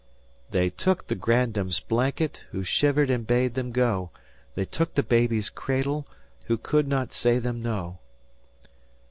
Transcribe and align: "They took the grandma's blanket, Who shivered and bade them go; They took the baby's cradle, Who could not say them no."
"They 0.49 0.71
took 0.71 1.05
the 1.05 1.13
grandma's 1.13 1.79
blanket, 1.79 2.43
Who 2.49 2.63
shivered 2.63 3.11
and 3.11 3.27
bade 3.27 3.53
them 3.53 3.71
go; 3.71 4.09
They 4.55 4.65
took 4.65 4.95
the 4.95 5.03
baby's 5.03 5.51
cradle, 5.51 6.07
Who 6.45 6.57
could 6.57 6.87
not 6.87 7.13
say 7.13 7.37
them 7.37 7.61
no." 7.61 7.99